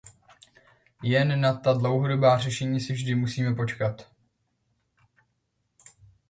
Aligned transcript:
Jen 1.03 1.39
na 1.41 1.53
ta 1.53 1.73
dlouhodobá 1.73 2.39
řešení 2.39 2.79
si 2.79 2.93
vždy 2.93 3.15
musíme 3.15 3.55
počkat. 3.55 4.11